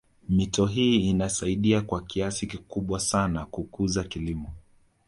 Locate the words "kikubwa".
2.47-2.99